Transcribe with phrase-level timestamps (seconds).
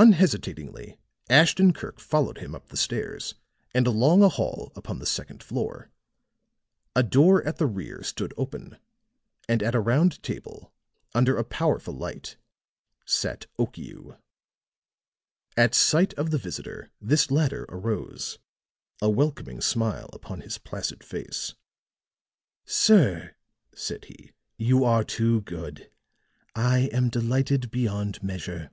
[0.00, 0.96] Unhesitatingly
[1.28, 3.34] Ashton Kirk followed him up the stairs
[3.74, 5.90] and along a hall upon the second floor.
[6.94, 8.78] A door at the rear stood open,
[9.48, 10.72] and at a round table,
[11.16, 12.36] under a powerful light,
[13.04, 14.20] sat Okiu.
[15.56, 18.38] At sight of the visitor this latter arose,
[19.02, 21.54] a welcoming smile upon his placid face.
[22.64, 23.34] "Sir,"
[23.74, 25.90] said he, "you are too good.
[26.54, 28.70] I am delighted beyond measure."